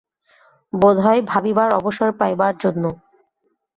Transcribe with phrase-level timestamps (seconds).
[0.73, 2.83] বোধ হয় ভাবিবার অবসর পাইবার জন্য।